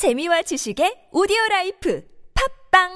[0.00, 2.00] 재미와 지식의 오디오 라이프
[2.72, 2.88] 팟빵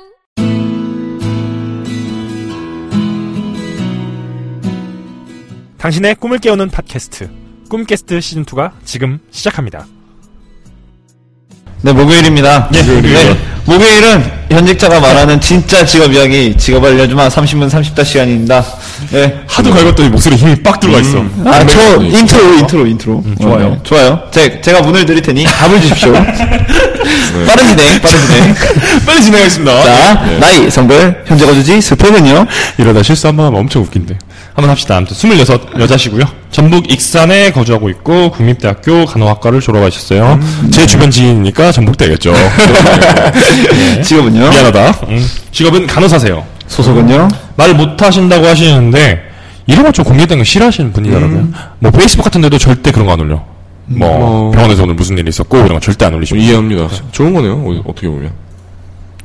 [5.77, 7.29] 당신의 꿈을 깨우는 팟캐스트
[7.69, 9.87] 꿈깨스트 시즌 2가 지금 시작합니다.
[11.83, 12.71] 네, 목요일입니다.
[12.73, 18.63] 예, 네, 목요일은 현직자가 말하는 진짜 직업 이야기, 직업 알려주마 30분 30다 시간입니다.
[19.11, 19.41] 네.
[19.47, 21.25] 하도 갈궜더니 목소리 힘이 빡 들어가 있어.
[21.47, 23.25] 아, 저 네, 인트로, 인트로, 인트로.
[23.41, 23.71] 좋아요.
[23.71, 24.21] 네, 좋아요.
[24.31, 26.13] 제, 제가 문을 드릴 테니 답을 주십시오.
[27.47, 28.55] 빠른 진행, 빠른 진행.
[29.07, 29.83] 빨리 진행하겠습니다.
[29.83, 32.47] 자, 나이, 성별, 현재 거주지, 스펙은요?
[32.79, 34.17] 이러다 실수 한 번 하면 엄청 웃긴데.
[34.55, 34.97] 한번 합시다.
[34.97, 36.25] 아무튼 26 여자시고요.
[36.53, 40.39] 전북 익산에 거주하고 있고 국립대학교 간호학과를 졸업하셨어요.
[40.71, 42.33] 제 주변 지인이니까 전북대겠죠.
[44.05, 44.51] 직업은요?
[44.51, 44.91] 미안하다.
[45.09, 45.27] 음.
[45.51, 46.45] 직업은 간호사세요.
[46.69, 47.29] 소속은요?
[47.57, 49.23] 말을 못 하신다고 하시는데
[49.67, 51.49] 이런 거 좀 공개된 거 싫어하시는 분이더라고요.
[51.81, 53.43] 뭐 페이스북 같은 데도 절대 그런 거 안 올려.
[53.87, 54.51] 뭐 어.
[54.53, 56.39] 병원에서 오늘 무슨 일이 있었고 이런 거 절대 안 올리시고.
[56.39, 56.89] 이해합니다.
[57.13, 57.55] 좋은 거네요.
[57.55, 58.31] 어, 어떻게 보면.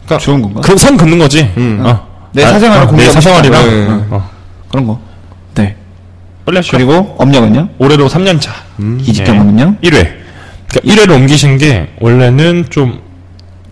[0.06, 0.62] 그러니까 좋은 건가?
[0.62, 1.50] 그 선 긋는 거지.
[1.56, 2.08] 어.
[2.34, 3.70] 내 아, 사생활을 어, 내 공개하고 사생활이랑.
[3.70, 4.06] 네.
[4.10, 4.30] 어.
[4.70, 5.00] 그런 거.
[6.58, 6.78] 하시죠.
[6.78, 7.70] 그리고 업력은요?
[7.78, 8.54] 올해로 3년 차.
[9.02, 9.76] 이직 경험은요?
[9.84, 10.14] 1회.
[10.70, 13.10] 그러니까 1회로 옮기신 게 원래는 좀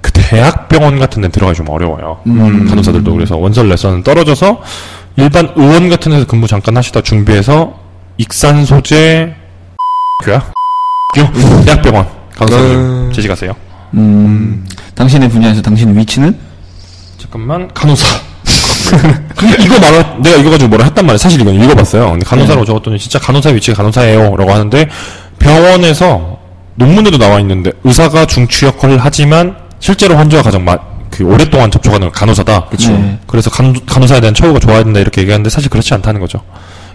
[0.02, 2.20] 그 대학병원 같은 데 들어가기 좀 어려워요.
[2.70, 4.62] 간호사들도 그래서 원서 레선은 떨어져서
[5.18, 7.78] 일반 의원 같은 데서 근무 잠깐 하시다 준비해서
[8.18, 9.36] 익산 소재
[10.24, 10.52] 교야?
[11.16, 11.24] 교
[11.66, 13.12] 대학병원 간호사들 음.
[13.14, 13.54] 재직하세요.
[13.96, 16.38] 음, 당신의 분야에서 당신의 위치는?
[17.18, 18.06] 잠깐만 간호사.
[19.38, 21.18] 근데 이거 말하 내가 이거 가지고 뭐라 했단 말이야.
[21.18, 22.12] 사실 이건 읽어봤어요.
[22.12, 24.90] 근데 간호사로 적었더니 진짜 간호사 위치가 간호사예요라고 하는데
[25.40, 26.40] 병원에서
[26.76, 30.78] 논문에도 나와 있는데 의사가 중추 역할을 하지만 실제로 환자와 가장 마,
[31.12, 32.66] 그 오랫동안 접촉하는 건 간호사다.
[32.66, 32.92] 그렇죠.
[32.92, 33.20] 네.
[33.28, 36.42] 그래서 간, 간호사에 대한 처우가 좋아야 된다 이렇게 얘기하는데 사실 그렇지 않다는 거죠.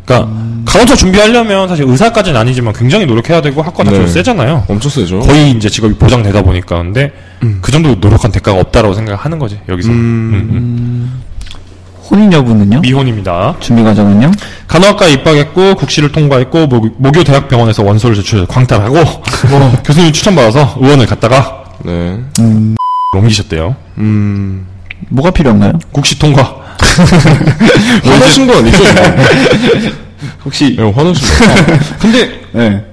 [0.05, 0.29] 그러니까
[0.65, 4.11] 간호사 준비하려면 사실 의사까지는 아니지만 굉장히 노력해야 되고 학과 자체도 네.
[4.11, 4.65] 세잖아요.
[4.69, 5.21] 엄청 세죠.
[5.21, 7.13] 거의 이제 직업이 보장되다 보니까 근데
[7.61, 11.23] 그 정도 노력한 대가가 없다라고 생각하는 거지 여기서 음.
[12.13, 12.19] 음, 음.
[12.19, 12.81] 혼인 여부는요?
[12.81, 13.57] 미혼입니다.
[13.61, 14.31] 준비 과정은요?
[14.69, 18.95] 간호학과 에 입학했고 국시를 통과했고 모, 모교 대학병원에서 원서를 제출 광탈하고
[19.51, 22.19] 뭐, 교수님 추천받아서 의원을 갔다가 네.
[23.17, 23.75] 옮기셨대요.
[23.99, 24.67] 음.
[25.09, 25.73] 뭐가 필요한가요?
[25.91, 26.63] 국시 통과.
[28.05, 28.83] 화나신 거 아니죠?
[30.45, 31.45] 혹시, 네, 화나신 거.
[31.99, 32.85] 근데 네.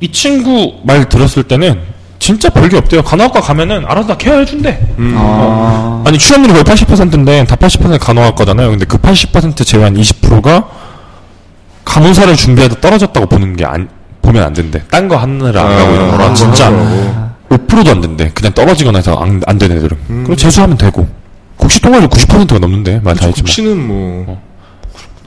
[0.00, 1.80] 이 친구 말 들었을 때는
[2.26, 3.02] 진짜 별게 없대요.
[3.02, 4.80] 간호학과 가면은 알아서 다 케어해준대.
[5.14, 8.70] 아, 아니 취업률이 거의 80%인데 다 80% 간호학과잖아요.
[8.70, 10.64] 근데 그 80% 제외한 20%가
[11.84, 13.88] 간호사를 준비하다 떨어졌다고 보는 게 안,
[14.22, 14.82] 보면 안 된대.
[14.90, 17.30] 딴 거 하느라 안 가고 이런 거라 아, 진짜 하더라고.
[17.48, 18.32] 5%도 안 된대.
[18.34, 19.96] 그냥 떨어지거나 해서 안, 안 되는 애들은.
[20.24, 21.06] 그럼 재수하면 되고.
[21.56, 23.44] 국시 통과율 90%가 넘는데 말 다 했지만.
[23.44, 24.42] 국시는 뭐.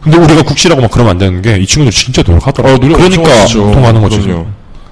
[0.02, 2.74] 근데 우리가 국시라고 막 그러면 안 되는 게 이 친구들 진짜 노력하더라.
[2.74, 3.46] 어, 노력 그러니까.
[3.72, 4.20] 통하는 거지.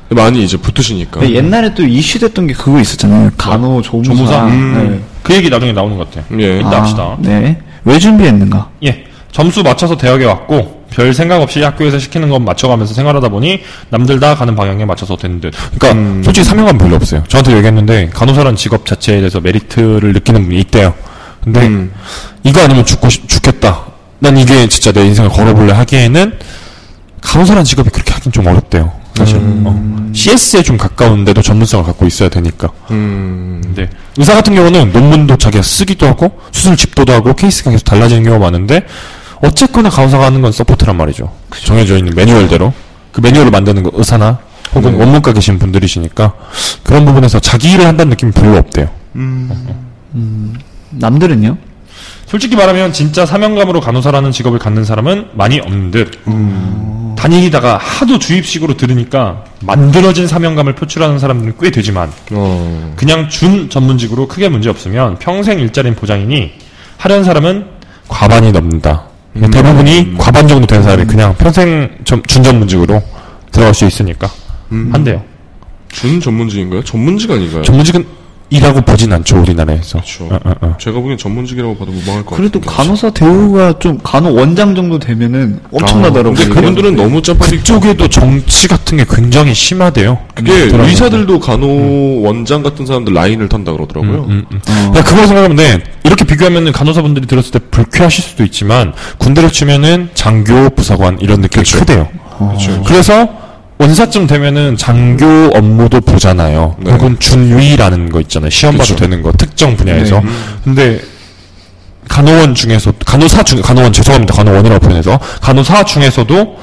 [0.09, 1.19] 많이 이제 붙으시니까.
[1.19, 3.31] 근데 옛날에 또 이슈됐던 게 그거 있었잖아요.
[3.37, 4.13] 간호 조무사.
[4.13, 4.45] 조무사?
[4.45, 5.03] 음.
[5.21, 6.25] 그 얘기 나중에 나오는 것 같아.
[6.39, 6.59] 예.
[6.59, 7.17] 이따 합시다.
[7.19, 7.59] 네.
[7.83, 8.69] 왜 준비했는가?
[8.85, 9.05] 예.
[9.31, 14.35] 점수 맞춰서 대학에 왔고 별 생각 없이 학교에서 시키는 건 맞춰가면서 생활하다 보니 남들 다
[14.35, 15.53] 가는 방향에 맞춰서 된 듯.
[15.77, 16.21] 그러니까 음.
[16.23, 17.23] 솔직히 사명감 별로 없어요.
[17.27, 20.93] 저한테 얘기했는데 간호사란 직업 자체에 대해서 메리트를 느끼는 분이 있대요.
[21.43, 21.91] 근데 음.
[22.43, 23.81] 이거 아니면 죽고 싶, 죽겠다.
[24.19, 26.33] 난 이게 진짜 내 인생을 걸어볼래 하기에는
[27.21, 28.91] 간호사란 직업이 그렇게 하긴 좀 어렵대요.
[29.17, 30.09] 사실 어.
[30.13, 32.69] CS에 좀 가까운데도 전문성을 갖고 있어야 되니까.
[32.91, 33.61] 음.
[33.63, 38.45] 근데 의사 같은 경우는 논문도 자기가 쓰기도 하고 수술 집도도 하고 케이스가 계속 달라지는 경우가
[38.45, 38.85] 많은데
[39.41, 41.31] 어쨌거나 간호사가 하는 건 support란 말이죠.
[41.63, 42.73] 정해져 있는 매뉴얼대로
[43.11, 44.39] 그 매뉴얼을 만드는 거 의사나
[44.73, 44.97] 혹은 네.
[44.99, 46.33] 원문과 계신 분들이시니까
[46.83, 48.89] 그런 부분에서 자기 일을 한다는 느낌이 별로 없대요.
[50.91, 51.57] 남들은요?
[52.27, 56.11] 솔직히 말하면 진짜 사명감으로 간호사라는 직업을 갖는 사람은 많이 없는 듯.
[57.15, 62.93] 다니다가 하도 주입식으로 들으니까 만들어진 사명감을 표출하는 사람들은 꽤 되지만 어.
[62.95, 66.51] 그냥 준 전문직으로 크게 문제 없으면 평생 일자리는 보장이니
[66.97, 67.65] 하려는 사람은
[68.07, 69.05] 과반이 넘는다.
[69.33, 73.01] 대부분이 과반 정도 된 사람이 그냥 평생 전- 준 전문직으로
[73.51, 74.29] 들어갈 수 있으니까
[74.69, 75.23] 한대요.
[75.89, 76.83] 준 전문직인가요?
[76.83, 77.63] 전문직 아닌가요?
[77.63, 78.05] 전문직은
[78.49, 79.99] 이라고 보진 않죠 우리나라에서.
[79.99, 80.25] 그렇죠.
[80.25, 80.77] 어, 어, 어.
[80.79, 82.75] 제가 보기엔 전문직이라고 봐도 무방할 것 그래도 같은데.
[82.77, 86.33] 간호사 대우가 좀 간호 원장 정도 되면은 엄청나더라고요.
[86.33, 90.19] 근데 그분들은 너무 짜파리 그쪽에도 정치 같은 게 굉장히 심하대요.
[90.33, 94.25] 그게 그런 의사들도 간호 원장 같은 사람들 라인을 탄다 그러더라고요.
[94.29, 94.59] 음, 음.
[94.63, 95.83] 그러니까 그걸 생각하면 돼.
[96.05, 101.79] 이렇게 비교하면 간호사분들이 들었을 때 불쾌하실 수도 있지만 군대를 치면은 장교, 부사관 이런 느낌이 그쵸.
[101.79, 102.07] 크대요.
[102.37, 102.83] 그렇죠.
[102.83, 103.27] 그래서
[103.77, 106.75] 원사쯤 되면은 장교 업무도 보잖아요.
[106.79, 106.91] 네.
[106.91, 108.49] 혹은 준위라는 거 있잖아요.
[108.49, 108.95] 시험 봐도 그쵸.
[108.95, 110.19] 되는 거 특정 분야에서.
[110.19, 110.27] 네.
[110.63, 111.01] 근데
[112.07, 114.33] 간호원 중에서 간호사 중 간호원 죄송합니다.
[114.33, 116.57] 간호원이라고 표현해서 간호사 중에서도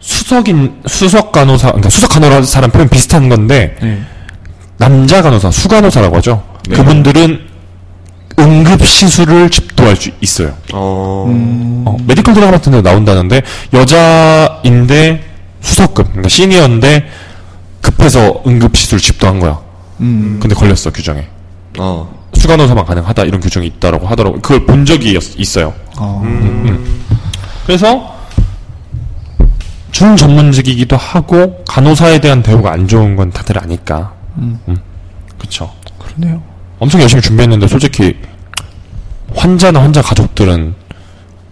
[0.00, 4.00] 수석인 수석 간호사 그러니까 수석 간호사라는 표현 비슷한 건데 네.
[4.78, 6.42] 남자 간호사, 수간호사라고 하죠.
[6.68, 6.76] 네.
[6.76, 7.40] 그분들은
[8.38, 10.54] 응급 시술을 집도할 수 있어요.
[10.72, 11.26] 어,
[11.86, 13.42] 어, 메디컬 드라마 같은 데 나온다는데
[13.72, 15.33] 여자인데
[15.64, 17.08] 수석급, 그러니까 시니어인데
[17.80, 19.60] 급해서 응급 시술 집도한 거야.
[20.00, 20.38] 음.
[20.40, 21.26] 근데 걸렸어 규정에.
[21.78, 24.40] 아, 수간호사만 가능하다 이런 규정이 있다라고 하더라고.
[24.40, 25.72] 그걸 본 적이 있- 있어요.
[25.96, 26.22] 어.
[27.66, 28.14] 그래서
[29.90, 34.12] 준 전문직이기도 하고 간호사에 대한 대우가 안 좋은 건 다들 아니까.
[34.36, 34.58] 음.
[35.38, 35.72] 그쵸.
[35.98, 36.42] 그러네요.
[36.78, 38.16] 엄청 열심히 준비했는데 솔직히
[39.34, 40.74] 환자나 환자 가족들은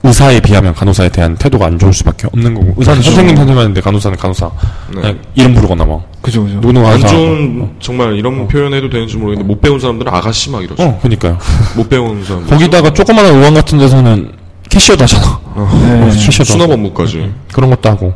[0.05, 4.51] 의사에 비하면 간호사에 대한 태도가 안 좋을 수밖에 없는 거고 의사는 선생님 선생님하는데 간호사는 간호사
[4.95, 5.01] 네.
[5.01, 6.57] 그냥 이름 부르거나 뭐 그죠, 그죠.
[6.57, 10.83] 누구누구 안 간호사 좋은, 정말 이런 표현해도 되는지 모르겠는데, 못 배운 사람들은 아가씨 막 이러죠.
[10.83, 11.39] 어 그니까요
[11.77, 12.51] 못 배운 사람들.
[12.51, 14.33] 거기다가 조그마한 의원 같은 데서는
[14.69, 15.41] 캐시어도 하잖아
[15.83, 16.11] 네.
[16.11, 16.73] 캐시어도 수납 하고.
[16.75, 17.31] 업무까지.
[17.53, 18.13] 그런 것도 하고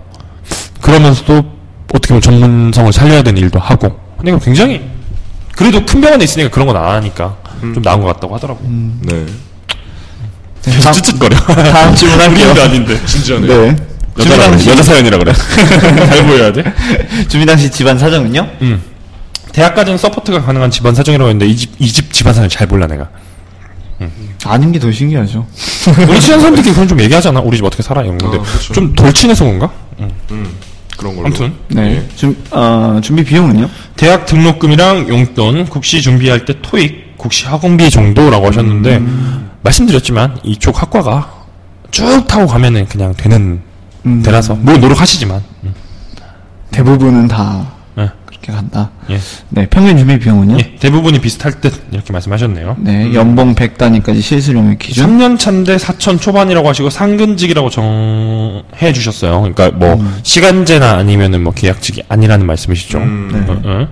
[0.80, 1.44] 그러면서도
[1.94, 4.82] 어떻게 보면 전문성을 살려야 되는 일도 하고 그러니까 굉장히
[5.56, 8.60] 그래도 큰 병원에 있으니까 그런 건 안 하니까 좀 나은 것 같다고 하더라고
[9.02, 9.24] 네.
[10.66, 12.54] 계속 찌릿거려 다음 질문 할게요.
[12.62, 13.46] 아닌데 진지하네.
[13.46, 13.76] 네.
[14.18, 15.32] 준비당 그래 씨, 여자 사연이라 그래
[16.08, 16.64] 잘 보여야 돼
[17.28, 18.48] 준비당 씨 집안 사정은요?
[19.52, 23.08] 대학까지는 support가 가능한 집안 사정이라고 했는데 이 집 이 집 집안 사정 잘 몰라 내가
[24.44, 25.46] 아닌 게 더 신기하죠.
[26.08, 28.72] 우리 친한 사람들끼리 그런 좀 얘기하잖아 우리 집 어떻게 살아 이런 건데 아, 그쵸.
[28.74, 29.70] 좀 돌친해서 그런가
[30.96, 31.26] 그런 걸로.
[31.26, 32.06] 아무튼 네.
[32.16, 33.68] 준, 어, 준비 비용은요?
[33.96, 39.02] 대학 등록금이랑 용돈, 국시 준비할 때 토익, 국시 학원비 정도라고 하셨는데
[39.66, 41.32] 말씀드렸지만 이쪽 학과가
[41.90, 43.60] 쭉 타고 가면은 그냥 되는
[44.04, 44.22] 음.
[44.22, 45.74] 데라서 뭐 노력하시지만 음.
[46.70, 47.66] 대부분은 다
[47.96, 48.08] 네.
[48.26, 48.90] 그렇게 간다.
[49.10, 49.18] 예.
[49.48, 49.66] 네.
[49.68, 50.58] 평균 준비 비용은요?
[50.58, 52.76] 예, 대부분이 비슷할 듯 이렇게 말씀하셨네요.
[52.80, 53.14] 네.
[53.14, 55.06] 연봉 100단위까지 실수령의 기준?
[55.18, 59.40] 3년 차인데 4천 초반이라고 하시고 상근직이라고 정해 주셨어요.
[59.40, 62.98] 그러니까 뭐 시간제나 아니면은 뭐 계약직이 아니라는 말씀이시죠.
[62.98, 63.38] 네.
[63.48, 63.88] 어, 어.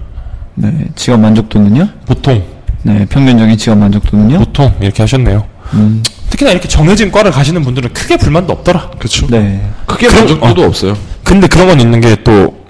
[0.56, 0.88] 네.
[0.94, 1.88] 직업 만족도는요?
[2.06, 2.42] 보통
[2.82, 3.06] 네.
[3.06, 4.38] 평균적인 직업 만족도는요?
[4.38, 5.53] 보통 이렇게 하셨네요.
[5.72, 6.02] 음.
[6.30, 8.90] 특히나 이렇게 정해진 과를 가시는 분들은 크게 불만도 없더라.
[8.98, 9.26] 그쵸.
[9.30, 9.66] 네.
[9.86, 10.96] 크게 만족도도 없어요.
[11.22, 12.64] 근데 그런 건 있는 게 또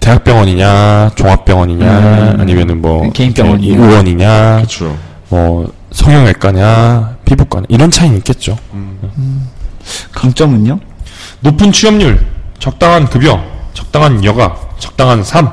[0.00, 3.12] 대학병원이냐, 종합병원이냐, 아니면은 뭐 음.
[3.12, 3.74] 개인 병원이냐.
[3.74, 4.96] 이렇게 의원이냐, 그쵸.
[5.28, 8.56] 뭐 성형외과냐, 피부과냐 이런 차이는 있겠죠.
[10.12, 10.80] 강점은요?
[11.40, 12.24] 높은 취업률,
[12.58, 13.42] 적당한 급여,
[13.74, 15.50] 적당한 여가, 적당한 삶,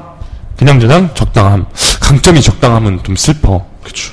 [0.58, 1.66] 그냥 저냥 적당함.
[2.00, 3.66] 강점이 적당함은 좀 슬퍼.
[3.84, 4.12] 그렇지.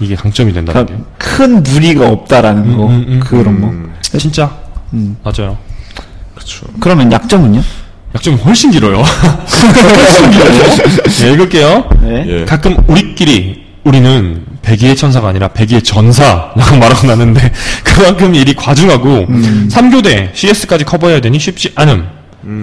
[0.00, 0.94] 이게 강점이 된다는 게.
[0.94, 2.86] 그러니까 큰 무리가 없다라는 거.
[2.86, 3.68] 음, 음, 그런 거.
[3.68, 4.50] 음, 진짜
[4.92, 5.16] 음.
[5.22, 5.56] 맞아요.
[6.34, 6.66] 그쵸.
[6.80, 7.62] 그러면 약점은요?
[8.14, 9.02] 약점이 훨씬 길어요.
[9.02, 11.02] 훨씬 길어요.
[11.04, 11.88] 네, 읽을게요.
[12.02, 12.24] 네.
[12.28, 12.44] 예.
[12.44, 17.52] 가끔 우리끼리 우리는 백의의 천사가 아니라 백의의 전사라고 말하고 나는데
[17.84, 19.26] 그만큼 일이 과중하고
[19.70, 22.06] 삼 3교대 CS까지 커버해야 되니 쉽지 않음.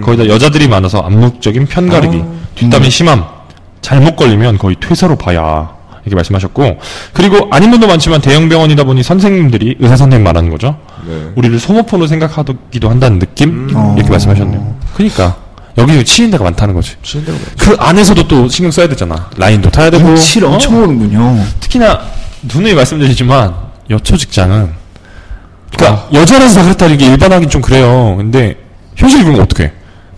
[0.02, 2.22] 거기다 여자들이 많아서 암묵적인 편가르기,
[2.54, 3.24] 뒷담이 심함,
[3.82, 5.68] 잘못 걸리면 거의 퇴사로 봐야
[6.04, 6.78] 이렇게 말씀하셨고
[7.12, 10.78] 그리고 아닌 분도 많지만 대형 병원이다 보니 선생님들이 의사 선생님 말하는 거죠.
[11.06, 11.30] 네.
[11.34, 14.76] 우리를 소모포로 생각하기도 한다는 느낌 이렇게 말씀하셨네요.
[14.94, 15.36] 그러니까
[15.78, 16.92] 여기 치인 데가 많다는 거지.
[17.02, 17.52] 치는 데가 많죠.
[17.58, 19.28] 그 안에서도 또 신경 써야 되잖아.
[19.36, 20.06] 라인도 타야 되고.
[20.06, 20.52] 눈치를 어?
[20.52, 21.44] 엄청 보는군요.
[21.60, 22.00] 특히나
[22.42, 23.54] 누누이 말씀드리지만
[23.90, 24.70] 여초 직장은
[25.76, 28.14] 그러니까 여자라서 다 그렇다 이게 일반하긴 좀 그래요.
[28.16, 28.56] 근데
[28.96, 29.72] 현실이 그러면 어떡해?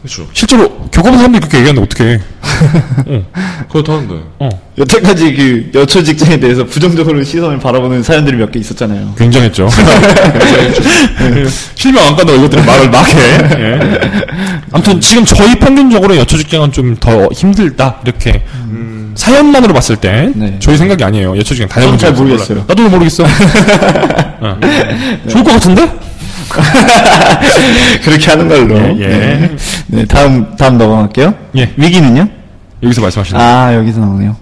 [0.06, 0.24] 그쵸.
[0.32, 2.20] 실제로 겪어본 사람들이 그렇게 얘기하는데 어떡해?
[3.68, 4.14] 그렇다는데.
[4.38, 4.48] 어,
[4.78, 9.14] 여태까지 그 여초 직장에 대해서 부정적으로 시선을 바라보는 사연들이 몇 개 있었잖아요.
[9.18, 9.68] 굉장했죠.
[11.74, 13.18] 실명 안 간다고 이것들은 말을 막 해.
[13.58, 14.00] 예.
[14.72, 18.42] 아무튼 지금 저희 평균적으로 여초 직장은 좀 더 힘들다 이렇게
[19.16, 20.56] 사연만으로 봤을 때 네.
[20.60, 21.36] 저희 생각이 아니에요.
[21.36, 22.48] 여초 직장 다녀본 잘 모르겠어요.
[22.58, 22.64] 몰라요.
[22.68, 23.24] 나도 모르겠어.
[23.24, 24.60] 어.
[25.28, 25.90] 좋을 것 같은데?
[28.02, 28.76] 그렇게 하는 걸로.
[28.76, 29.06] 예, 예.
[29.06, 29.56] 네.
[29.86, 31.34] 네, 다음, 다음 넘어갈게요.
[31.56, 31.72] 예.
[31.76, 32.28] 위기는요?
[32.82, 34.36] 여기서 말씀하시는 아, 여기서 나오네요.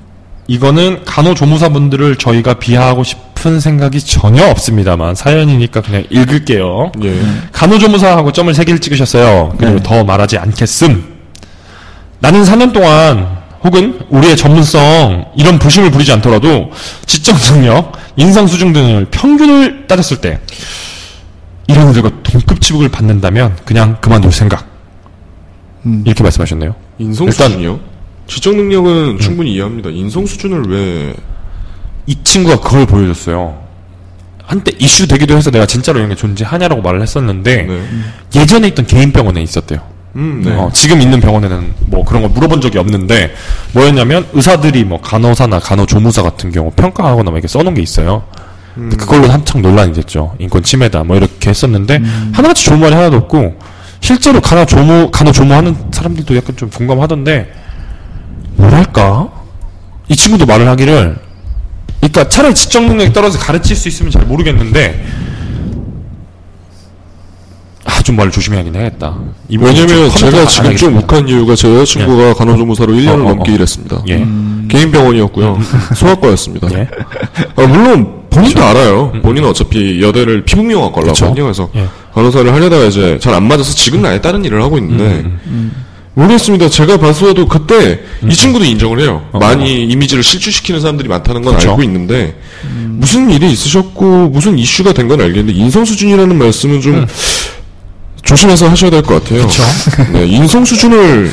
[0.47, 6.93] 이거는 간호조무사분들을 저희가 비하하고 싶은 생각이 전혀 없습니다만 사연이니까 그냥 읽을게요.
[7.03, 7.15] 예.
[7.53, 9.55] 간호조무사하고 점을 3개를 찍으셨어요.
[9.59, 9.83] 그리고 네.
[9.83, 11.15] 더 말하지 않겠음.
[12.19, 16.71] 나는 4년 동안 혹은 우리의 전문성 이런 부심을 부리지 않더라도
[17.07, 20.39] 지적 능력, 인성 수준 등을 평균을 따졌을 때
[21.67, 24.67] 이런 이들과 동급 지급을 받는다면 그냥 그만둘 생각.
[25.87, 26.03] 음.
[26.07, 26.75] 이렇게 말씀하셨네요.
[26.99, 27.81] 인성 일단- 수준이요?
[28.27, 29.91] 지적 능력은 충분히 이해합니다.
[29.91, 31.15] 인성 수준을 왜
[32.07, 33.63] 이 친구가 그걸 보여줬어요.
[34.45, 37.81] 한때 이슈 되기도 해서 내가 진짜로 이런 게 존재하냐라고 말을 했었는데 네.
[38.37, 39.81] 예전에 있던 개인 병원에 있었대요.
[40.17, 40.53] 음, 네.
[40.53, 43.35] 어, 지금 있는 병원에는 뭐 그런 거 물어본 적이 없는데
[43.73, 48.23] 뭐였냐면 의사들이 뭐 간호사나 간호조무사 같은 경우 평가하거나 뭐 이렇게 써놓은 게 있어요.
[48.75, 50.35] 근데 그걸로 한창 논란이 됐죠.
[50.39, 52.03] 인권 침해다 뭐 이렇게 했었는데
[52.33, 53.55] 하나같이 좋은 말이 하나도 없고
[54.01, 57.53] 실제로 간호조무 간호조무하는 사람들도 약간 좀 공감하던데
[58.57, 59.31] 뭐랄까
[60.09, 61.17] 이 친구도 말을 하기를
[62.01, 65.05] 그러니까 차라리 지적 능력이 떨어져서 가르칠 수 있으면 잘 모르겠는데
[67.85, 69.17] 아좀 말을 조심해야긴 해야겠다.
[69.49, 70.97] 왜냐면 좀 제가 지금 안 좀.
[70.99, 73.55] 욱한 이유가 제 여자친구가 간호조무사로 1년을 어, 어, 넘게 어.
[73.55, 74.03] 일했습니다.
[74.09, 74.27] 예.
[74.69, 75.59] 개인 병원이었고요.
[75.95, 76.69] 소아과였습니다.
[76.79, 76.89] 예.
[77.57, 79.13] 아, 물론 본인도 알아요.
[79.23, 81.15] 본인은 어차피 여대를 피부미용학과라고.
[81.45, 81.87] 그래서 예.
[82.15, 85.05] 간호사를 하려다가 이제 잘 안 맞아서 지금은 아예 다른 일을 하고 있는데
[85.47, 85.73] 음,
[86.15, 86.69] 모르겠습니다.
[86.69, 89.25] 제가 봐서도 그때 이 친구도 인정을 해요.
[89.33, 91.57] 많이 이미지를 실추시키는 사람들이 많다는 건 어.
[91.57, 91.71] 그쵸.
[91.71, 97.07] 알고 있는데 무슨 일이 있으셨고 무슨 이슈가 된 건 알겠는데 인성 수준이라는 말씀은 좀
[98.23, 99.47] 조심해서 하셔야 될 것 같아요.
[100.13, 101.31] 네, 인성 수준을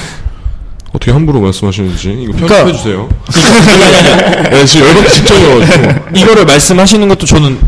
[0.94, 3.10] 어떻게 함부로 말씀하시는지 이거 편집해 그러니까- 주세요.
[4.52, 5.94] 네, 지금 열받기 직전이어가지고.
[6.16, 7.60] 이거를 말씀하시는 것도 저는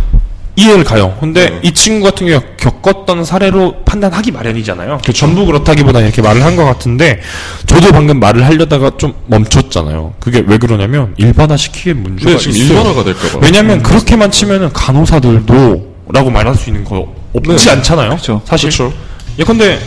[0.56, 1.16] 이해를 가요.
[1.20, 1.60] 근데 네.
[1.64, 5.00] 이 친구 같은 경우에 겪었던 사례로 판단하기 마련이잖아요.
[5.16, 7.22] 전부 그렇다기보다 이렇게 말을 한 것 같은데
[7.66, 10.14] 저도 방금 말을 하려다가 좀 멈췄잖아요.
[10.20, 12.78] 그게 왜 그러냐면 일반화 시키기엔 문제가 네, 지금 있어요.
[12.78, 13.40] 일반화가 될까봐.
[13.42, 17.72] 왜냐면 그렇게만 치면은 간호사들도 라고 말할 수 있는 거 없지 네.
[17.72, 18.18] 않잖아요.
[18.18, 18.42] 그쵸.
[18.46, 18.70] 사실.
[18.70, 18.94] 그렇죠.
[19.40, 19.80] 예컨대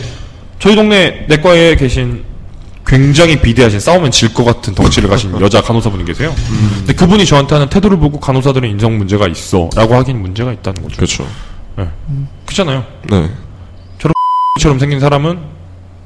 [0.59, 2.23] 저희 동네 내과에 계신
[2.87, 6.33] 굉장히 비대하신 싸우면 질 것 같은 덩치를 가신 여자 간호사분이 계세요.
[6.77, 10.95] 근데 그분이 저한테 하는 태도를 보고 간호사들은 인성 문제가 있어라고 하긴 문제가 있다는 거죠.
[10.95, 11.27] 그렇죠.
[12.45, 12.83] 그렇잖아요.
[13.09, 13.29] 네.
[14.59, 15.37] 처럼 생긴 사람은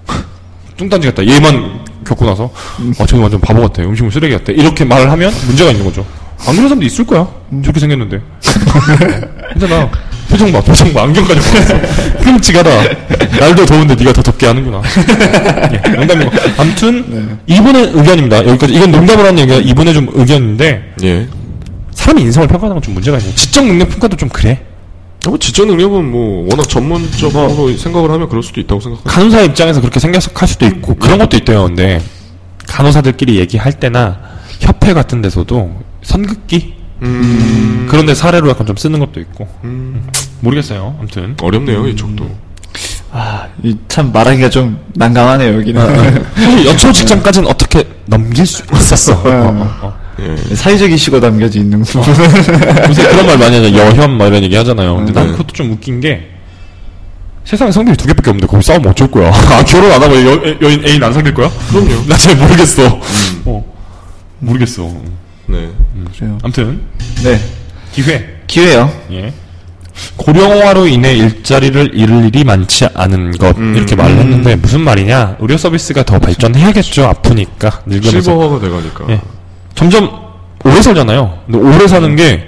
[0.76, 1.26] 뚱딴지 같다.
[1.26, 2.52] 얘만 겪고 나서
[3.00, 3.82] 아 저기 완전 바보 같아.
[3.84, 4.52] 음식물 쓰레기 같아.
[4.52, 6.06] 이렇게 말을 하면 문제가 있는 거죠.
[6.40, 7.26] 안 그런 사람도 있을 거야.
[7.62, 8.22] 저렇게 생겼는데.
[9.54, 9.90] 괜찮아.
[10.32, 11.04] 표정 봐, 표정 봐.
[11.04, 11.82] 안경까지 벗었어.
[12.24, 12.70] 끔찍하다.
[13.40, 14.82] 날도 더운데 네가 더 덥게 하는구나.
[15.74, 16.32] 예, 농담이고.
[16.58, 18.46] 아무튼 이분의 의견입니다.
[18.48, 18.74] 여기까지.
[18.74, 21.28] 이건 농담을 하는 얘기가 이분의 좀 의견인데 예.
[21.92, 23.36] 사람이 인성을 평가하는 건 좀 문제가 있네.
[23.36, 24.62] 지적 능력 평가도 좀 그래.
[25.28, 29.12] 뭐 지적 능력은 뭐 워낙 전문적으로 생각을 하면 그럴 수도 있다고 생각합니다.
[29.14, 31.66] 간호사 입장에서 그렇게 생각할 수도 있고 그런 것도 있대요.
[31.66, 32.02] 근데
[32.68, 34.18] 간호사들끼리 얘기할 때나
[34.62, 36.74] 협회 같은 데서도 선긋기
[37.04, 40.08] 음, 그런데 사례로 약간 좀 쓰는 것도 있고 음,
[40.42, 40.96] 모르겠어요.
[41.00, 42.30] 아무튼 어렵네요 이쪽도.
[43.14, 46.26] 아, 이참 말하기가 좀 난감하네요, 여기는.
[46.36, 49.14] 사실 여초 직장까지는 어떻게 넘길 수 있었어.
[49.14, 50.00] 어, 어, 어.
[50.22, 50.56] 예.
[50.56, 52.02] 사회적 이슈가 담겨져 있는 부분.
[52.90, 53.76] 요새 그런 말 많이 하잖아요.
[53.78, 54.96] 여혐 막 이런 얘기 하잖아요.
[54.98, 55.32] 근데 난 네.
[55.32, 56.30] 그것도 좀 웃긴 게
[57.44, 59.30] 세상에 성별이 두 개밖에 없는데 거기 싸우면 어쩔 거야.
[59.34, 61.50] 아, 결혼 안 하고 여, 여인 애인 안 사귈 거야?
[61.70, 62.06] 그럼요.
[62.08, 63.00] 나 잘 모르겠어.
[63.46, 63.66] 어.
[64.40, 64.84] 모르겠어.
[65.48, 65.70] 네.
[66.18, 66.38] 그래요.
[66.44, 66.82] 아무튼
[67.24, 67.42] 네.
[67.92, 68.42] 기회.
[68.48, 68.92] 기회요.
[69.12, 69.34] 예.
[70.18, 75.38] 고령화로 인해 일자리를 잃을 일이 많지 않은 것 이렇게 말을 했는데 무슨 말이냐?
[75.40, 77.06] 의료 서비스가 더 발전해야겠죠.
[77.06, 79.06] 아프니까 늙으면서 실버화가 돼가니까.
[79.10, 79.22] 예.
[79.76, 80.10] 점점
[80.64, 81.40] 오래 살잖아요.
[81.46, 82.48] 근데 오래 사는 게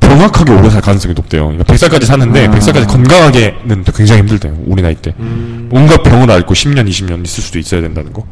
[0.00, 1.46] 병약하게 오래 살 가능성이 높대요.
[1.46, 4.56] 그러니까 100살까지 사는데 100살까지 건강하게는 또 굉장히 힘들대요.
[4.66, 5.14] 우리 나이 때.
[5.70, 8.26] 온갖 병을 앓고 10년, 20년 있을 수도 있어야 된다는 거.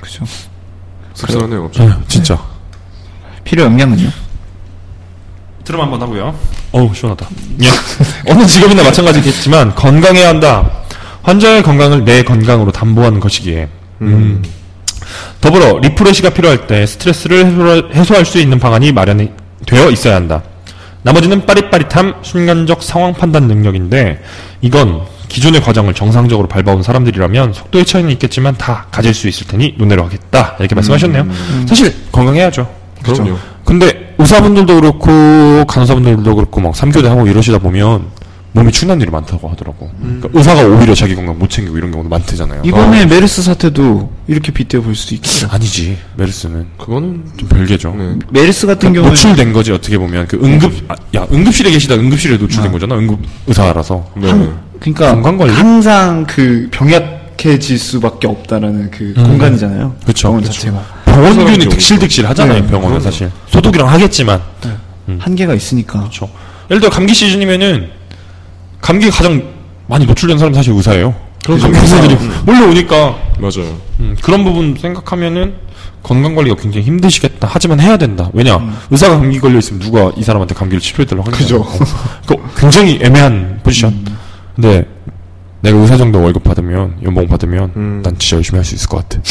[0.00, 0.24] 그죠.
[1.14, 1.62] 씁쓸하네요.
[1.64, 1.90] 갑자기.
[1.90, 2.38] 아, 진짜.
[3.42, 4.08] 필요 영양은요?
[5.64, 6.34] 트름 한번 하고요.
[6.72, 7.26] 어우, 시원하다.
[7.62, 7.68] 예.
[8.30, 10.70] 어느 직업이나 마찬가지겠지만, 건강해야 한다.
[11.22, 13.68] 환자의 건강을 내 건강으로 담보하는 것이기에.
[14.02, 14.42] 음.
[15.40, 19.30] 더불어, refresh가 필요할 때 스트레스를 해소할, 수 있는 방안이 마련이
[19.66, 20.42] 되어 있어야 한다.
[21.02, 24.22] 나머지는 빠릿빠릿함, 순간적 상황 판단 능력인데,
[24.60, 30.04] 이건 기존의 과정을 정상적으로 밟아온 사람들이라면 속도의 차이는 있겠지만 다 가질 수 있을 테니 논외로
[30.04, 30.56] 하겠다.
[30.58, 31.26] 이렇게 말씀하셨네요.
[31.66, 32.68] 사실 건강해야죠.
[33.02, 33.36] 그럼요.
[33.64, 38.06] 근데 의사분들도 그렇고 간호사분들도 그렇고 막 3교대 하고 이러시다 보면
[38.52, 39.90] 몸이 축난 일이 많다고 하더라고.
[40.00, 42.62] 그러니까 의사가 오히려 자기 건강 못 챙기고 이런 경우도 많대잖아요.
[42.64, 45.48] 이번에 메르스 사태도 이렇게 빗대어 볼 수도 있겠죠.
[45.50, 47.94] 아니지 메르스는 그거는 좀 별개죠.
[47.98, 48.16] 네.
[48.30, 52.70] 메르스 같은 경우는 노출된 거지 어떻게 보면 그 응급 아, 야 응급실에 계시다 응급실에 노출된
[52.70, 53.18] 거잖아 응급
[53.48, 54.28] 의사라서 네.
[54.78, 55.52] 그러니까 건강관리?
[55.52, 59.96] 항상 그 병약 해질 수밖에 없다라는 그 공간이잖아요.
[60.06, 60.28] 그쵸.
[60.28, 60.52] 병원 그쵸.
[60.52, 60.82] 자체가
[61.14, 64.40] 병원균이 득실득실 하잖아요 네, 병원은 사실 소독이랑 하겠지만
[65.18, 65.98] 한계가 있으니까.
[66.00, 66.28] 그렇죠.
[66.70, 67.90] 예를 들어 감기 시즌이면은
[68.80, 69.42] 감기에 가장
[69.86, 71.14] 많이 노출된 사람이 사실 의사예요.
[71.44, 71.68] 그렇죠.
[71.68, 72.16] 의사들이
[72.46, 73.78] 몰래 오니까 맞아요.
[74.00, 75.54] 음, 그런 부분 생각하면은
[76.02, 77.48] 건강 관리가 굉장히 힘드시겠다.
[77.50, 78.30] 하지만 해야 된다.
[78.32, 78.58] 왜냐
[78.90, 81.62] 의사가 감기 걸려 있으면 누가 이 사람한테 감기를 치료해달라고 하는 그죠.
[81.62, 81.84] 거죠.
[82.26, 84.04] 그 굉장히 애매한 포지션.
[84.54, 84.86] 근데
[85.60, 88.00] 내가 의사 정도 월급 받으면 연봉 받으면 음.
[88.02, 89.22] 난 진짜 열심히 할 수 있을 것 같아.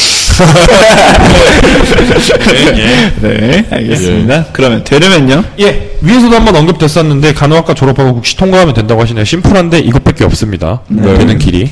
[3.22, 4.46] 네, 알겠습니다.
[4.54, 5.44] 그러면 되려면요.
[5.60, 9.24] 예, 위에서도 한번 언급됐었는데 간호학과 졸업하고 국시 통과하면 된다고 하시네요.
[9.26, 10.82] 심플한데 이것밖에 없습니다.
[10.90, 11.70] 되는 길이.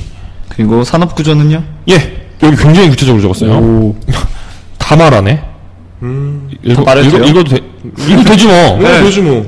[0.48, 1.62] 그리고 산업 구조는요.
[1.90, 3.52] 예, 여기 굉장히 구체적으로 적었어요.
[3.52, 3.96] 오.
[4.78, 5.42] 다 말하네.
[6.02, 6.50] 음.
[6.62, 7.26] 읽어, 말해도 읽어, 돼요?
[7.28, 7.60] 읽어 도 돼.
[8.08, 8.78] 이거 되지 뭐.
[8.82, 9.02] 네.
[9.02, 9.46] 되지 뭐.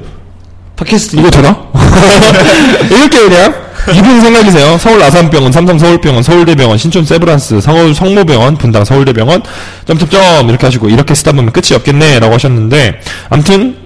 [0.76, 1.56] 팟캐스트 이거 되나?
[2.90, 3.54] 읽을게요, 그냥.
[3.93, 4.79] 이분 생각이세요?
[4.79, 9.43] 서울 아산병원, 삼성 서울병원, 서울대병원, 신촌 세브란스, 서울 성모병원, 분당 서울대병원,
[9.85, 13.76] 점점점 이렇게 하시고 이렇게 쓰다 보면 끝이 없겠네라고 하셨는데 아무튼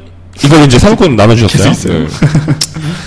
[0.44, 1.72] 이걸 이제 사무권 나눠주셨어요.
[1.72, 2.06] 네.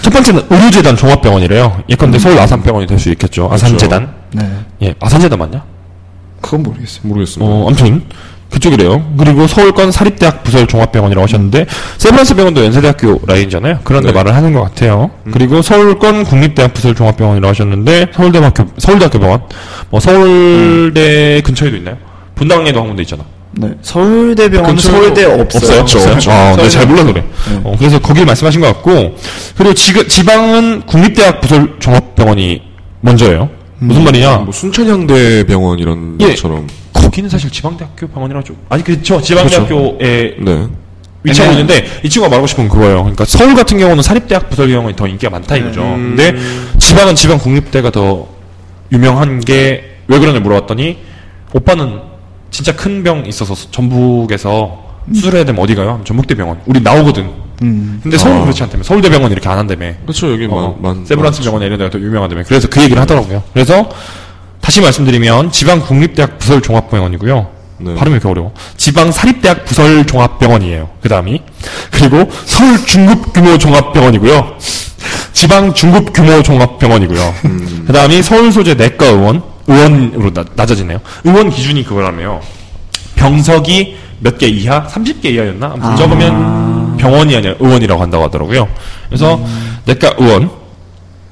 [0.02, 1.84] 첫 번째는 의료재단 종합병원이래요.
[1.88, 3.50] 예컨대 서울 아산병원이 될 수 있겠죠.
[3.52, 4.14] 아산재단.
[4.34, 4.50] 네.
[4.84, 5.64] 예, 아산재단 맞냐?
[6.42, 7.02] 그건 모르겠어요.
[7.04, 7.50] 모르겠습니다.
[7.52, 8.04] 어, 아무튼
[8.52, 9.14] 그쪽이래요.
[9.18, 11.66] 그리고 서울권 사립대학 부설 종합병원이라고 하셨는데
[11.98, 13.80] 세브란스 병원도 연세대학교 라인이잖아요.
[13.84, 14.14] 그런데 네.
[14.14, 15.10] 말을 하는 것 같아요.
[15.32, 19.42] 그리고 서울권 국립대학 부설 종합병원이라고 하셨는데 서울대학교 서울대학교 병원,
[19.90, 21.98] 뭐 서울대 근처에도 있나요?
[22.36, 23.24] 분당에도 한 군데 있잖아.
[23.54, 23.70] 네.
[23.82, 25.82] 서울대병원 근처- 서울대 없어요.
[25.82, 26.12] 없어요?
[26.14, 26.32] 없죠.
[26.32, 27.24] 아, 내가 잘 몰라서 그래.
[27.50, 27.60] 네.
[27.64, 29.16] 어, 그래서 거길 말씀하신 것 같고,
[29.58, 32.62] 그리고 지금, 지방은 국립대학 부설 종합병원이
[33.02, 33.50] 먼저예요.
[33.80, 34.38] 무슨 말이냐?
[34.38, 36.28] 뭐 순천향대 병원 이런 예.
[36.30, 36.68] 것처럼.
[37.12, 39.22] 거기는 사실 지방대학교 병원이라 좀, 아니, 그렇죠.
[39.22, 40.68] 지방대학교에 네.
[41.24, 43.00] 위치하고 있는데, 이 친구가 말하고 싶은 건 그거예요.
[43.02, 45.82] 그러니까 서울 같은 경우는 사립대학 부설 병원이 더 인기가 많다 이거죠.
[45.82, 46.34] 근데
[46.80, 48.28] 지방은 지방 국립대가 더
[48.94, 50.98] 유명한 게, 왜 그러냐 물어봤더니,
[51.54, 52.00] 오빠는
[52.50, 56.02] 진짜 큰 병 있어서 전북에서 수술해야 되면 어디 가요?
[56.06, 56.62] 전북대 병원.
[56.66, 57.30] 우리 나오거든.
[57.64, 58.00] 음.
[58.02, 58.44] 근데 서울은 아.
[58.44, 58.84] 그렇지 않다며.
[58.84, 59.92] 서울대병원 이렇게 안 한다며.
[60.04, 60.32] 그렇죠.
[60.32, 61.44] 여기 어, 만, 만, 세브란스 많죠.
[61.52, 62.44] 병원 이런 데가 더 유명하다며.
[62.48, 63.44] 그래서 그 얘기를 하더라고요.
[63.54, 63.88] 그래서
[64.62, 67.48] 다시 말씀드리면 지방 국립대학 부설 종합병원이고요.
[67.80, 67.96] 네.
[67.96, 68.54] 발음이 이렇게 어려워.
[68.78, 70.90] 지방 사립대학 부설 종합병원이에요.
[71.02, 71.42] 그 다음이.
[71.90, 74.58] 그리고 서울 중급 규모 종합병원이고요.
[75.34, 77.34] 지방 중급 규모 종합병원이고요.
[77.46, 77.84] 음.
[77.88, 81.00] 그 다음이 서울 소재 내과 의원, 의원으로 나- 낮아지네요.
[81.24, 82.42] 의원 기준이 그거라며요.
[83.16, 84.86] 병석이 몇 개 이하?
[84.88, 85.72] 30개 이하였나?
[85.74, 88.68] 아무튼 적으면 병원이 아니라 의원이라고 한다고 하더라고요.
[89.10, 89.40] 그래서
[89.86, 90.52] 내과 의원,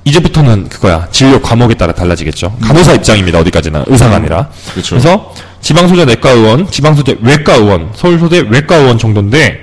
[0.09, 1.07] 이제부터는 그거야.
[1.11, 2.57] 진료 과목에 따라 달라지겠죠.
[2.61, 3.39] 간호사 입장입니다.
[3.39, 3.85] 어디까지나.
[3.87, 4.49] 의사가 아니라.
[4.73, 4.95] 그렇죠.
[4.95, 9.59] 그래서 지방소재 내과 의원, 지방소재 외과 의원, 서울소재 외과 의원 정도인데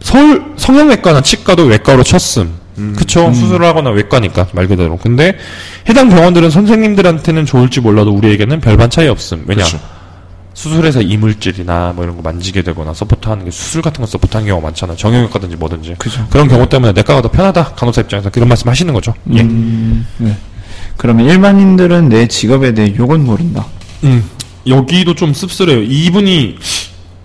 [0.00, 2.64] 서울 성형외과나 치과도 외과로 쳤음.
[2.96, 3.32] 그쵸?
[3.32, 4.96] 수술을 하거나 외과니까 말 그대로.
[4.96, 5.36] 근데
[5.88, 9.44] 해당 병원들은 선생님들한테는 좋을지 몰라도 우리에게는 별반 차이 없음.
[9.46, 9.64] 왜냐?
[9.64, 9.80] 그렇죠.
[10.54, 14.96] 수술에서 이물질이나 뭐 이런 거 만지게 되거나 support하는 게 수술 같은 거 support하는 경우가 많잖아요.
[14.96, 15.96] 정형외과든지 뭐든지.
[16.30, 17.74] 그런 경우 때문에 내과가 더 편하다.
[17.74, 19.14] 간호사 입장에서 그런 말씀 하시는 거죠.
[19.34, 19.40] 예.
[19.40, 20.36] 음, 네.
[20.96, 23.66] 그러면 일반인들은 내 직업에 대해 욕은 모른다.
[24.04, 24.24] 음,
[24.66, 25.82] 여기도 좀 씁쓸해요.
[25.82, 26.56] 이분이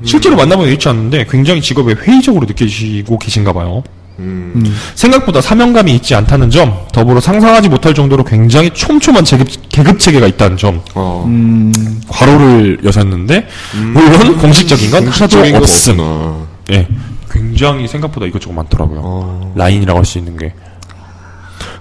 [0.03, 3.83] 실제로 만나보면 그렇지 않는데 굉장히 직업에 회의적으로 느끼시고 계신가 봐요.
[4.19, 4.75] 음.
[4.95, 10.57] 생각보다 사명감이 있지 않다는 점, 더불어 상상하지 못할 정도로 굉장히 촘촘한 계급, 계급 체계가 있다는
[10.57, 11.23] 점, 어.
[11.27, 11.71] 음,
[12.09, 13.47] 괄호를 여셨는데,
[13.93, 15.99] 물론 공식적인 건 공식적인 하나도 건 없음.
[15.99, 16.47] 없구나.
[16.71, 16.87] 예.
[17.31, 18.99] 굉장히 생각보다 이것저것 많더라고요.
[19.03, 19.53] 어.
[19.55, 20.53] 라인이라고 할 수 있는 게.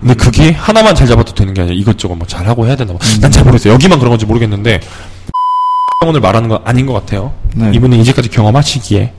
[0.01, 2.98] 근데 그게 하나만 잘 잡아도 되는 게 아니라 이것저것 뭐 잘하고 해야 되나 봐.
[3.20, 3.72] 난잘 모르겠어요.
[3.74, 4.81] 여기만 그런 건지 모르겠는데,
[6.01, 7.33] 병원을 말하는 건 아닌 것 같아요.
[7.55, 7.72] 네.
[7.74, 9.12] 이분은 이제까지 경험하시기에.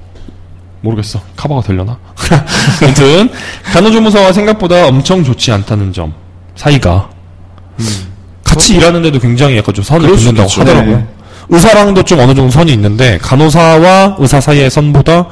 [0.82, 1.20] 모르겠어.
[1.36, 1.98] 카바가 되려나?
[2.84, 3.30] 아무튼,
[3.74, 6.14] 간호조무사와 생각보다 엄청 좋지 않다는 점.
[6.56, 7.10] 사이가.
[8.44, 10.62] 같이 일하는데도 굉장히 약간 좀 선을 긋는다고 있겠죠.
[10.62, 10.98] 하더라고요.
[10.98, 11.08] 네.
[11.50, 15.28] 의사랑도 좀 어느 정도 선이 있는데, 간호사와 의사 사이의 선보다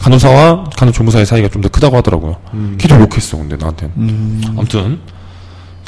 [0.00, 2.36] 간호사와 간호조무사의 사이가 좀 더 크다고 하더라고요.
[2.78, 4.42] 걔도 욕했어, 근데 나한테는.
[4.56, 5.00] 아무튼.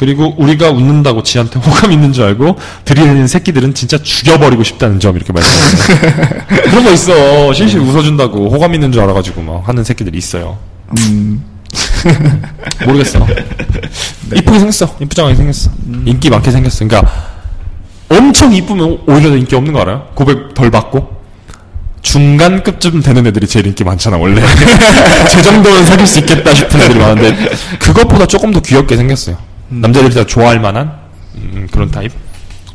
[0.00, 5.30] 그리고 우리가 웃는다고 지한테 호감 있는 줄 알고 들이대는 새끼들은 진짜 죽여버리고 싶다는 점 이렇게
[5.30, 6.46] 말씀하셨어요.
[6.70, 7.52] 그런 거 있어.
[7.52, 10.56] 실실 웃어준다고 호감 있는 줄 알아가지고 막 하는 새끼들이 있어요.
[10.96, 11.44] 음,
[12.86, 13.26] 모르겠어.
[14.34, 14.96] 이쁘게 생겼어.
[15.00, 15.70] 이쁘장하게 생겼어.
[16.06, 16.86] 인기 많게 생겼어.
[16.88, 17.12] 그러니까
[18.08, 20.08] 엄청 이쁘면 오히려 더 인기 없는 거 알아요?
[20.14, 21.20] 고백 덜 받고
[22.00, 24.40] 중간급쯤 되는 애들이 제일 인기 많잖아 원래.
[25.28, 29.49] 제 정도는 사귈 수 있겠다 싶은 애들이 많은데 그것보다 조금 더 귀엽게 생겼어요.
[29.70, 30.92] 남자들이 다 좋아할 만한
[31.37, 32.12] 음, 그런 타입.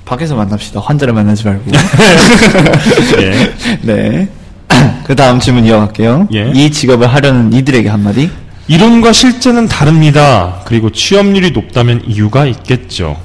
[0.05, 0.79] 밖에서 만납시다.
[0.79, 1.63] 환자를 만나지 말고.
[3.21, 3.53] 예.
[3.81, 4.29] 네.
[5.03, 6.27] 그 다음 질문 이어갈게요.
[6.33, 6.51] 예.
[6.53, 8.29] 이 직업을 하려는 이들에게 한마디?
[8.67, 10.61] 이론과 실제는 다릅니다.
[10.65, 13.19] 그리고 취업률이 높다면 이유가 있겠죠.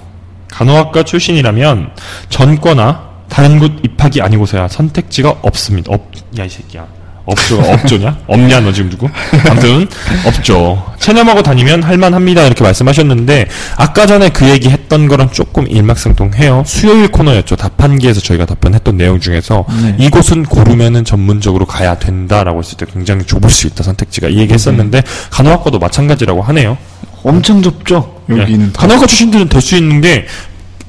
[0.48, 1.90] 간호학과 출신이라면
[2.28, 5.92] 전과나 다른 곳 입학이 아니고서야 선택지가 없습니다.
[5.92, 6.02] 없,
[6.38, 6.86] 야, 이 새끼야.
[7.30, 8.18] 없죠, 없죠냐?
[8.26, 9.08] 없냐, 너 지금 누구?
[9.48, 9.86] 아무튼,
[10.26, 10.82] 없죠.
[10.98, 12.42] 체념하고 다니면 할만합니다.
[12.44, 16.64] 이렇게 말씀하셨는데, 아까 전에 그 얘기 했던 거랑 조금 일맥상통해요.
[16.66, 17.56] 수요일 코너였죠.
[17.56, 19.96] 답한기에서 저희가 답변했던 내용 중에서, 네.
[19.98, 24.28] 이곳은 고르면은 전문적으로 가야 된다라고 했을 때 굉장히 좁을 수 있다, 선택지가.
[24.28, 26.76] 이 얘기 했었는데, 간호학과도 마찬가지라고 하네요.
[27.22, 28.22] 엄청 좁죠?
[28.28, 28.72] 여기는 예.
[28.72, 28.80] 다.
[28.80, 30.26] 간호학과 출신들은 될 수 있는 게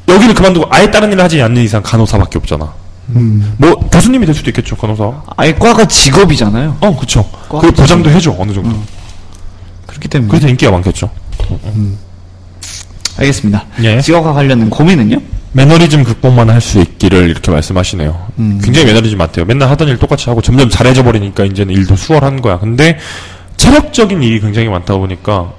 [0.08, 2.74] 여기를 그만두고 아예 다른 일을 하지 않는 이상 간호사밖에 없잖아.
[3.10, 3.54] 음.
[3.58, 5.24] 뭐 교수님이 될 수도 있겠죠 간호사.
[5.38, 6.78] 아예 과가 직업이잖아요.
[6.82, 6.98] 어.
[7.50, 8.78] 과그 보장도 해줘 어느 정도.
[9.88, 10.30] 그렇기 때문에.
[10.30, 11.10] 그래서 인기가 많겠죠.
[13.18, 13.66] 알겠습니다.
[13.84, 14.00] 예.
[14.02, 15.18] 직업과 관련된 고민은요?
[15.54, 18.28] 매너리즘 극복만 할 수 있기를 이렇게 말씀하시네요.
[18.64, 19.46] 굉장히 매너리즘 같아요.
[19.46, 22.58] 맨날 하던 일 똑같이 하고 점점 잘해져 버리니까 이제는 일도 수월한 거야.
[22.60, 22.98] 근데
[23.58, 25.52] 체력적인 일이 굉장히 많다 보니까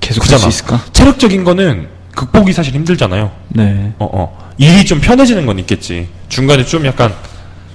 [0.00, 0.38] 계속 할.
[0.38, 0.80] 수 있을까?
[0.92, 3.30] 체력적인 거는 극복이 사실 힘들잖아요.
[3.48, 3.92] 네.
[3.98, 4.50] 어, 어.
[4.58, 6.08] 일이 좀 편해지는 건 있겠지.
[6.30, 7.12] 중간에 좀 약간,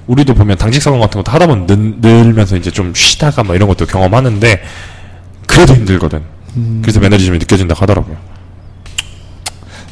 [0.08, 3.68] 우리도 보면 당직 사관 같은 것도 하다 보면 늘, 늘면서 이제 좀 쉬다가 뭐 이런
[3.68, 4.64] 것도 경험하는데,
[5.46, 6.24] 그래도 힘들거든.
[6.82, 8.18] 그래서 매너리즘이 느껴진다고 하더라고요.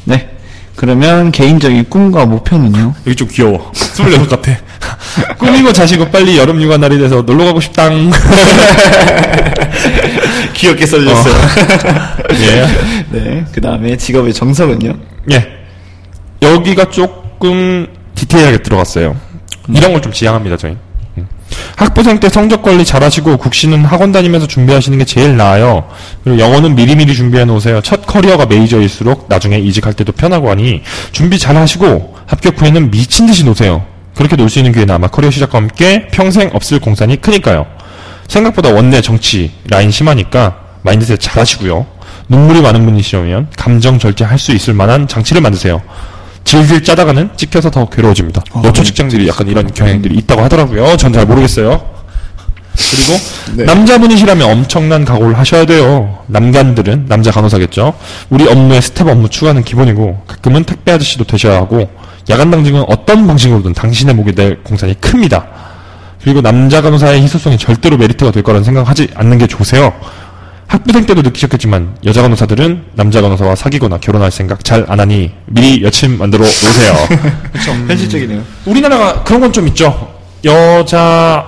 [0.04, 0.30] 네.
[0.76, 2.94] 그러면 개인적인 꿈과 목표는요?
[3.06, 3.70] 여기 좀 귀여워.
[3.74, 4.52] 26 같아.
[5.38, 8.10] 꿈이고 자시고 빨리 여름 휴가 날이 돼서 놀러 가고 싶당.
[10.54, 11.34] 귀엽게 써주셨어요.
[12.40, 12.66] 예.
[13.10, 13.44] 네.
[13.52, 14.94] 그 다음에 직업의 정석은요?
[15.32, 15.46] 예.
[16.42, 19.16] 여기가 조금 디테일하게 들어갔어요.
[19.68, 20.76] 이런 걸 좀 지향합니다, 저희.
[21.18, 21.26] 음.
[21.76, 25.88] 학부생 때 성적 관리 잘하시고 국시는 학원 다니면서 준비하시는 게 제일 나아요.
[26.22, 27.80] 그리고 영어는 미리미리 준비해 놓으세요.
[27.82, 33.44] 첫 커리어가 메이저일수록 나중에 이직할 때도 편하고 하니 준비 잘 하시고 합격 후에는 미친 듯이
[33.44, 33.84] 노세요.
[34.14, 37.66] 그렇게 놀 수 있는 기회는 아마 커리어 시작과 함께 평생 없을 공산이 크니까요.
[38.28, 41.86] 생각보다 원내 정치 라인 심하니까 mindset 잘 하시고요.
[42.28, 45.82] 눈물이 많은 분이시면 감정 절제할 수 있을 만한 장치를 만드세요.
[46.44, 48.42] 질질 짜다가는 찍혀서 더 괴로워집니다.
[48.62, 50.96] 여초 직장들이 약간 이런 경향들이 있다고 하더라고요.
[50.96, 51.94] 전 잘 모르겠어요.
[52.76, 56.18] 그리고 남자분이시라면 엄청난 각오를 하셔야 돼요.
[56.26, 57.94] 남간들은 남자 간호사겠죠.
[58.30, 61.88] 우리 업무에 스텝 업무 추가는 기본이고 가끔은 택배 아저씨도 되셔야 하고
[62.30, 65.46] 야간 당직은 어떤 방식으로든 당신의 몫이 될 공산이 큽니다.
[66.22, 69.92] 그리고 남자 간호사의 희소성이 절대로 메리트가 될 거라는 생각하지 않는 게 좋으세요.
[70.66, 76.18] 학부생 때도 느끼셨겠지만 여자 간호사들은 남자 간호사와 사귀거나 결혼할 생각 잘 안 하니 미리 여친
[76.18, 76.94] 만들어 놓으세요.
[77.88, 78.42] 현실적이네요.
[78.66, 80.12] 우리나라가 그런 건 좀 있죠.
[80.44, 81.46] 여자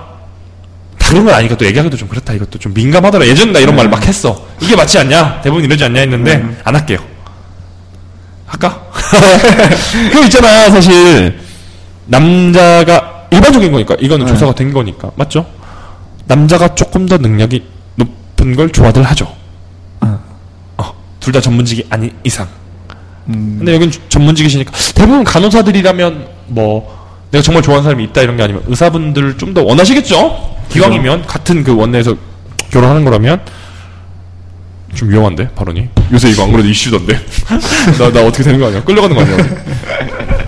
[0.99, 2.33] 다른 건 아니까 또 얘기하기도 좀 그렇다.
[2.35, 3.27] 이것도 좀 민감하더라.
[3.27, 4.47] 예전 나 이런 말 막 했어.
[4.61, 5.41] 이게 맞지 않냐?
[5.43, 6.99] 대부분 이러지 않냐 했는데 안 할게요.
[8.47, 8.87] 할까?
[10.13, 10.71] 그거 있잖아.
[10.71, 11.39] 사실
[12.07, 15.45] 남자가 일반적인 거니까 이거는 조사가 된 거니까 맞죠?
[16.27, 17.65] 남자가 조금 더 능력이
[18.47, 19.35] 높은 걸 좋아들 하죠.
[20.01, 22.47] 어, 둘 다 전문직이 아닌 이상.
[23.27, 26.97] 근데 여긴 주- 전문직이시니까 대부분 간호사들이라면 뭐
[27.33, 30.59] 내가 정말 좋아하는 사람이 있다 이런 게 아니면 의사분들을 좀더 원하시겠죠?
[30.69, 32.15] 기왕이면 같은 그 원내에서
[32.71, 33.41] 결혼하는 거라면
[34.95, 37.19] 좀 위험한데 발언이 요새 이거 안 그래도 이슈던데
[37.99, 39.37] 나 나 어떻게 되는 거 아니야 끌려가는 거 아니야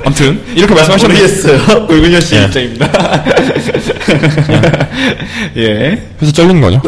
[0.04, 1.82] 아무튼 이렇게 말씀하셨는데 모르겠어요.
[1.90, 2.44] 울근현 씨 예.
[2.44, 2.86] 입장입니다.
[5.56, 6.02] 예.
[6.20, 6.80] 회사 잘리는 거 아니야?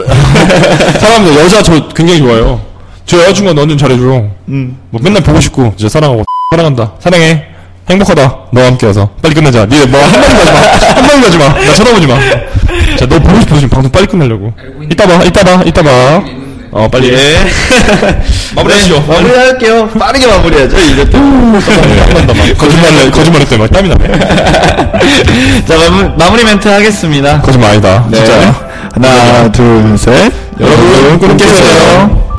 [0.98, 2.60] 사람들 여자 저 굉장히 좋아해요.
[3.06, 4.30] 저 여자친구가 너는 잘해줘요.
[4.48, 4.76] 음.
[4.90, 6.92] 뭐 맨날 보고 싶고 진짜 사랑하고 사랑한다.
[7.00, 7.44] 사랑해.
[7.88, 8.36] 행복하다.
[8.52, 9.10] 너와 함께 와서.
[9.20, 9.66] 빨리 끝내자.
[9.66, 10.94] 니네 뭐 한마디도 하지 마.
[10.94, 12.16] 한마디도 하지 마 나 쳐다보지 마
[12.96, 14.52] 자 너 보고 싶어서 지금 방송 빨리 끝내려고.
[14.90, 16.22] 이따 봐 이따 봐 이따 봐
[16.72, 17.46] 어 빨리 예.
[18.54, 19.88] 마무리하시죠 마무리할게요.
[19.88, 20.78] 빠르게 마무리하죠.
[20.78, 21.18] 이제 또.
[21.18, 27.40] 한번더 거짓말을 거짓말했더니 막 땀이 나네 자, 마무, 마무리 멘트 하겠습니다.
[27.40, 28.18] 거짓말 아니다 네.
[28.18, 30.32] 진짜야 하나, 둘, 셋.
[30.60, 32.29] 여러분, 꿈 깨세요.